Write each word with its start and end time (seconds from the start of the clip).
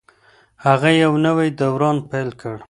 هغه 0.65 0.89
یو 1.03 1.13
نوی 1.25 1.49
دوران 1.61 1.97
پیل 2.09 2.29
کړ. 2.41 2.55